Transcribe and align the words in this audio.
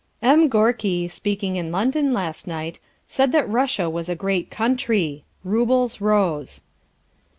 "M. 0.23 0.49
Gorky, 0.49 1.07
speaking 1.07 1.57
in 1.57 1.71
London 1.71 2.11
last 2.11 2.47
night, 2.47 2.79
said 3.07 3.31
that 3.33 3.47
Russia 3.47 3.87
was 3.87 4.09
a 4.09 4.15
great 4.15 4.49
country. 4.49 5.23
Roubles 5.43 6.01
rose." 6.01 6.63